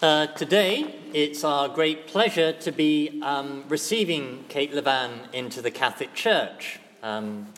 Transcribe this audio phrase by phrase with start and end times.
[0.00, 6.14] Uh, today, it's our great pleasure to be um, receiving Kate Levan into the Catholic
[6.14, 6.78] Church.
[7.02, 7.48] Um,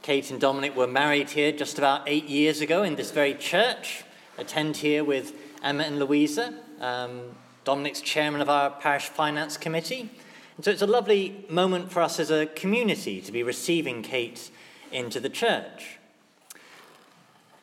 [0.00, 4.04] Kate and Dominic were married here just about eight years ago in this very church.
[4.38, 6.54] Attend here with Emma and Louisa.
[6.80, 10.08] Um, Dominic's chairman of our parish finance committee.
[10.56, 14.50] And so it's a lovely moment for us as a community to be receiving Kate
[14.90, 15.98] into the church.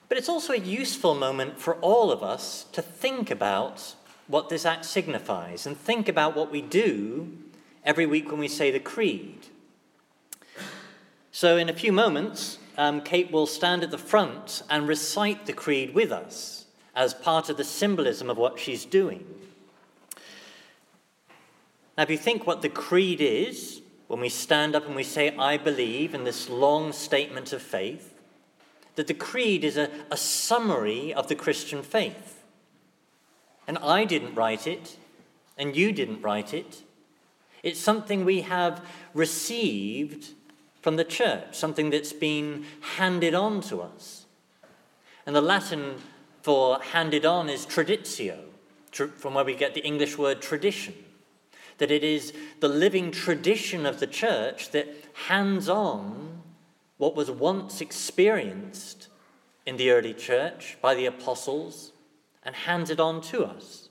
[0.09, 3.95] But it's also a useful moment for all of us to think about
[4.27, 7.31] what this act signifies and think about what we do
[7.83, 9.47] every week when we say the creed.
[11.31, 15.53] So, in a few moments, um, Kate will stand at the front and recite the
[15.53, 19.25] creed with us as part of the symbolism of what she's doing.
[21.97, 25.35] Now, if you think what the creed is, when we stand up and we say,
[25.35, 28.13] I believe, in this long statement of faith,
[28.95, 32.36] that the creed is a, a summary of the Christian faith.
[33.67, 34.97] And I didn't write it,
[35.57, 36.83] and you didn't write it.
[37.63, 40.29] It's something we have received
[40.81, 44.25] from the church, something that's been handed on to us.
[45.25, 45.95] And the Latin
[46.41, 48.39] for handed on is traditio,
[48.91, 50.93] from where we get the English word tradition.
[51.79, 54.87] That it is the living tradition of the church that
[55.27, 56.41] hands on
[56.97, 59.09] what was once experienced
[59.65, 61.91] in the early church by the apostles
[62.47, 63.89] and handed on to us.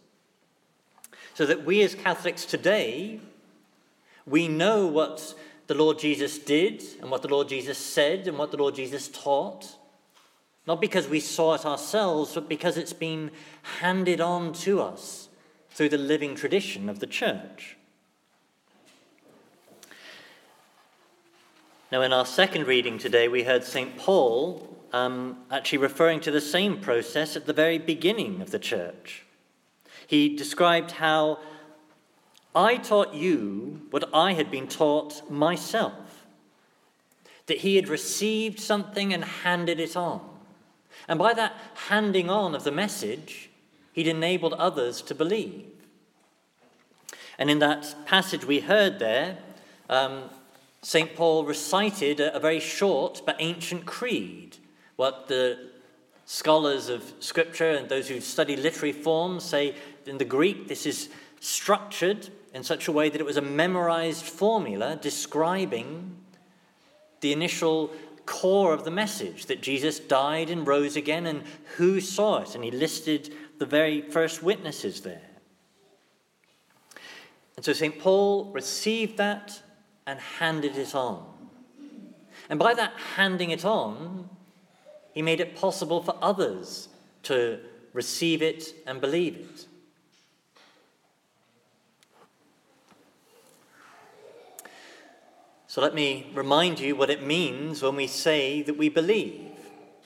[1.35, 3.21] So that we as Catholics today,
[4.27, 5.35] we know what
[5.67, 9.09] the Lord Jesus did and what the Lord Jesus said and what the Lord Jesus
[9.09, 9.77] taught.
[10.67, 13.31] Not because we saw it ourselves, but because it's been
[13.81, 15.29] handed on to us
[15.69, 17.77] through the living tradition of the church.
[21.93, 23.99] Now, in our second reading today, we heard St.
[23.99, 29.25] Paul um, actually referring to the same process at the very beginning of the church.
[30.07, 31.39] He described how
[32.55, 36.27] I taught you what I had been taught myself,
[37.47, 40.21] that he had received something and handed it on.
[41.09, 41.55] And by that
[41.89, 43.51] handing on of the message,
[43.93, 45.67] he'd enabled others to believe.
[47.39, 49.37] And in that passage we heard there,
[49.91, 50.31] um,
[50.81, 51.15] St.
[51.15, 54.57] Paul recited a, a very short but ancient creed
[54.97, 55.71] what the
[56.25, 59.75] scholars of Scripture and those who study literary forms say
[60.07, 61.09] in the Greek, this is
[61.41, 66.17] structured in such a way that it was a memorized formula describing
[67.21, 67.93] the initial
[68.25, 71.45] core of the message that Jesus died and rose again and
[71.77, 72.55] who saw it.
[72.55, 75.23] And he listed the very first witnesses there.
[77.57, 77.99] And so St.
[77.99, 79.63] Paul received that
[80.07, 81.25] and handed it on.
[82.51, 84.29] And by that handing it on,
[85.17, 86.91] he made it possible for others
[87.23, 87.59] to
[87.95, 89.67] receive it and believe it.
[95.67, 99.53] So let me remind you what it means when we say that we believe,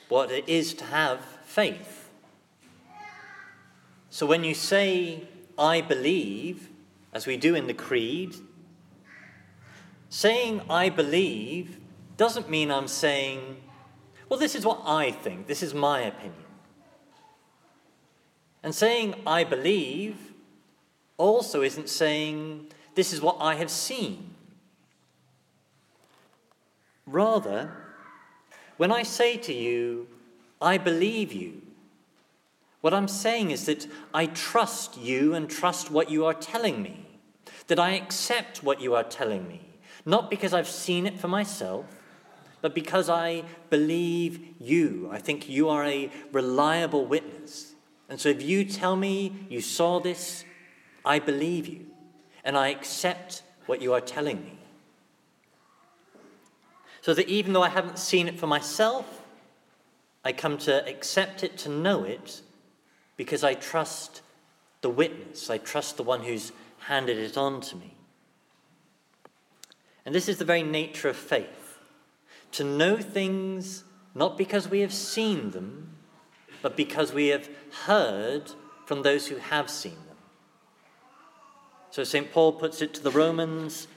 [0.07, 2.09] what it is to have faith.
[4.09, 5.23] So when you say,
[5.57, 6.69] I believe,
[7.11, 8.33] as we do in the Creed,
[10.07, 11.81] saying I believe
[12.15, 13.57] doesn't mean I'm saying
[14.31, 16.45] well, this is what I think, this is my opinion.
[18.63, 20.15] And saying, I believe,
[21.17, 24.33] also isn't saying, this is what I have seen.
[27.05, 27.73] Rather,
[28.77, 30.07] when I say to you,
[30.61, 31.61] I believe you,
[32.79, 37.05] what I'm saying is that I trust you and trust what you are telling me,
[37.67, 39.59] that I accept what you are telling me,
[40.05, 42.00] not because I've seen it for myself,
[42.61, 45.09] but because I believe you.
[45.11, 47.73] I think you are a reliable witness.
[48.07, 50.45] And so if you tell me you saw this,
[51.03, 51.87] I believe you,
[52.43, 54.59] and I accept what you are telling me.
[57.01, 59.23] So that even though I haven't seen it for myself,
[60.23, 62.41] I come to accept it, to know it,
[63.17, 64.21] because I trust
[64.81, 65.49] the witness.
[65.49, 67.95] I trust the one who's handed it on to me.
[70.05, 71.60] And this is the very nature of faith
[72.53, 73.83] to know things
[74.13, 75.95] not because we have seen them,
[76.61, 77.49] but because we have
[77.85, 78.51] heard
[78.85, 80.17] from those who have seen them.
[81.91, 82.31] So St.
[82.31, 83.87] Paul puts it to the Romans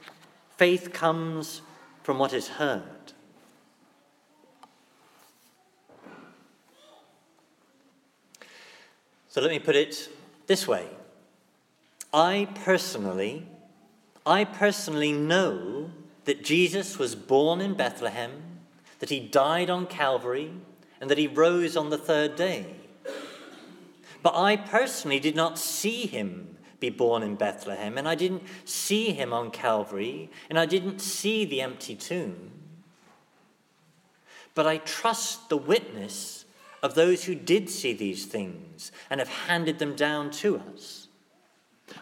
[0.57, 1.63] faith comes
[2.03, 3.13] from what is heard.
[9.29, 10.09] So let me put it
[10.47, 10.89] this way
[12.13, 13.49] I personally,
[14.25, 15.91] I personally know
[16.25, 18.43] that Jesus was born in Bethlehem,
[18.99, 20.53] that he died on Calvary,
[21.01, 22.77] and that he rose on the third day.
[24.23, 29.13] But I personally did not see him be born in Bethlehem, and I didn't see
[29.13, 32.51] him on Calvary, and I didn't see the empty tomb.
[34.55, 36.45] But I trust the witness
[36.83, 41.09] of those who did see these things and have handed them down to us.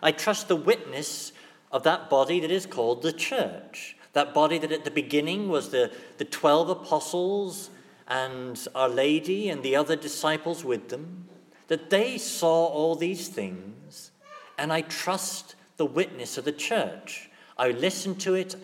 [0.03, 1.33] I trust the witness
[1.71, 5.71] of that body that is called the church, that body that at the beginning was
[5.71, 7.71] the, the 12 apostles
[8.09, 11.29] and Our Lady and the other disciples with them,
[11.69, 14.11] that they saw all these things,
[14.59, 17.31] and I trust the witness of the church.
[17.57, 18.57] I listen to it,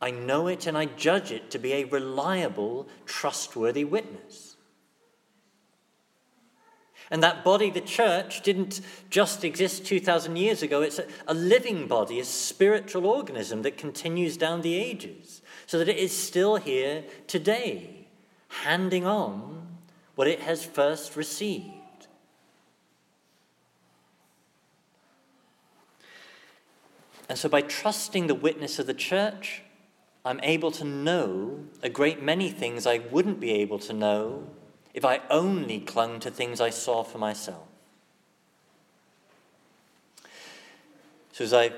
[0.00, 4.47] I know it, and I judge it to be a reliable, trustworthy witness.
[7.10, 10.82] And that body, the church, didn't just exist 2,000 years ago.
[10.82, 15.88] It's a, a, living body, a spiritual organism that continues down the ages, so that
[15.88, 18.06] it is still here today,
[18.48, 19.66] handing on
[20.16, 21.72] what it has first received.
[27.28, 29.62] And so, by trusting the witness of the church,
[30.24, 34.48] I'm able to know a great many things I wouldn't be able to know
[34.94, 37.66] if I only clung to things I saw for myself.
[41.32, 41.70] So, as I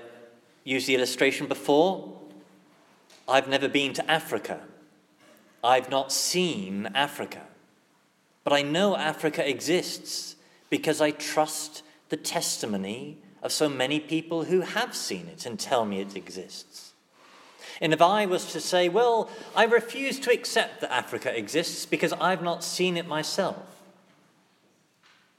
[0.64, 2.18] used the illustration before,
[3.28, 4.60] I've never been to Africa.
[5.62, 7.42] I've not seen Africa.
[8.44, 10.36] But I know Africa exists
[10.70, 15.84] because I trust the testimony of so many people who have seen it and tell
[15.84, 16.89] me it exists.
[17.80, 22.12] And if I was to say, well, I refuse to accept that Africa exists because
[22.14, 23.56] I've not seen it myself,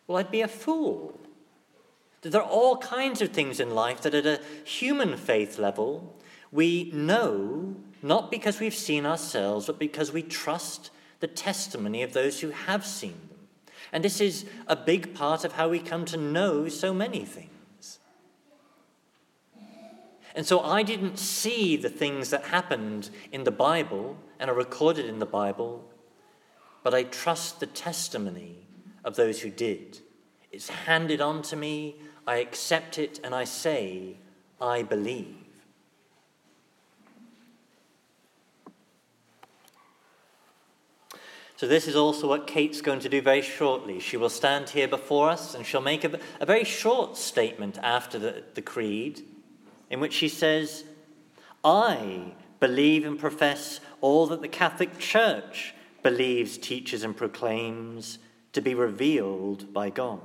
[0.07, 1.18] well, I'd be a fool.
[2.22, 6.16] There are all kinds of things in life that at a human faith level
[6.51, 10.89] we know not because we've seen ourselves, but because we trust
[11.19, 13.39] the testimony of those who have seen them.
[13.94, 17.50] And this is a big part of how we come to know so many things.
[20.36, 25.06] And so I didn't see the things that happened in the Bible and are recorded
[25.06, 25.83] in the Bible,
[26.83, 28.68] but I trust the testimony
[29.04, 30.00] of those who did.
[30.51, 31.95] It's handed on to me,
[32.25, 34.18] I accept it, and I say,
[34.60, 35.36] I believe.
[41.56, 44.00] So, this is also what Kate's going to do very shortly.
[44.00, 48.18] She will stand here before us and she'll make a, a very short statement after
[48.18, 49.22] the, the creed
[49.92, 50.86] in which she says,
[51.64, 58.18] I believe and profess all that the Catholic Church believes, teaches, and proclaims
[58.54, 60.22] to be revealed by God.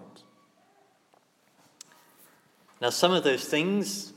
[2.80, 4.12] Now, some of those things,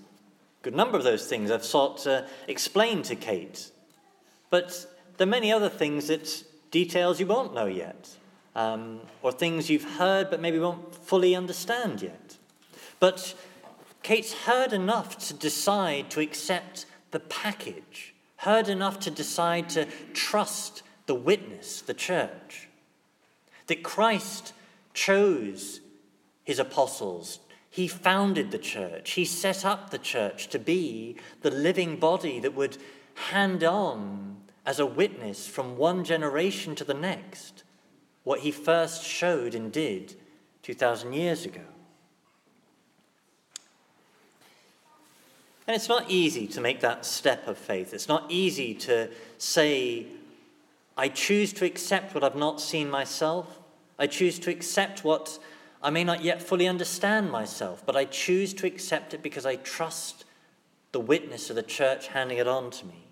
[0.61, 3.71] a good number of those things, I've sought to explain to Kate.
[4.51, 4.85] But
[5.17, 8.09] there are many other things that details you won't know yet,
[8.55, 12.37] um, or things you've heard but maybe won't fully understand yet.
[12.99, 13.33] But
[14.09, 20.81] Kate's heard enough to decide to accept the package, heard enough to decide to trust
[21.05, 22.69] the witness, the church.
[23.67, 24.53] That Christ
[24.95, 25.81] chose
[26.43, 27.37] his apostles,
[27.69, 32.55] he founded the church, he set up the church to be the living body that
[32.55, 32.79] would
[33.29, 37.63] hand on as a witness from one generation to the next
[38.23, 40.15] what he first showed and did
[40.63, 41.61] 2,000 years ago.
[45.69, 47.93] And it's not easy to make that step of faith.
[47.93, 49.07] It's not easy to
[49.37, 50.07] say,
[50.97, 53.59] I choose to accept what I've not seen myself.
[53.99, 55.37] I choose to accept what
[55.83, 59.57] I may not yet fully understand myself, but I choose to accept it because I
[59.57, 60.25] trust
[60.91, 63.03] the witness of the church handing it on to me.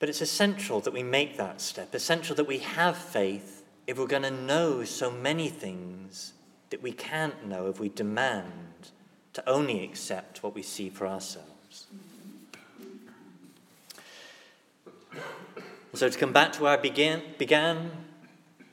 [0.00, 4.08] But it's essential that we make that step, essential that we have faith if we're
[4.08, 6.32] going to know so many things
[6.70, 8.90] that we can't know if we demand
[9.32, 11.86] to only accept what we see for ourselves.
[15.94, 17.90] So, to come back to where I began,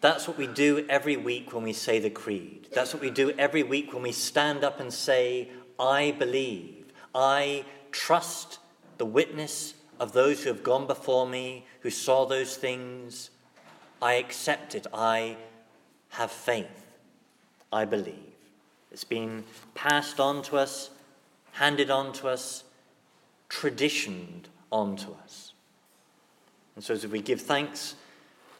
[0.01, 2.67] that's what we do every week when we say the creed.
[2.73, 5.49] That's what we do every week when we stand up and say,
[5.79, 6.85] I believe.
[7.15, 8.59] I trust
[8.99, 13.31] the witness of those who have gone before me, who saw those things.
[13.99, 14.85] I accept it.
[14.93, 15.37] I
[16.09, 16.86] have faith.
[17.71, 18.15] I believe.
[18.91, 19.43] It's been
[19.75, 20.89] passed on to us,
[21.53, 22.63] handed on to us,
[23.49, 25.53] traditioned on to us.
[26.75, 27.95] And so, as we give thanks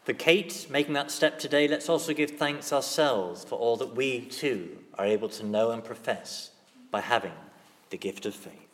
[0.04, 4.20] for Kate making that step today, let's also give thanks ourselves for all that we
[4.20, 6.50] too are able to know and profess
[6.90, 7.32] by having
[7.90, 8.67] the gift of faith.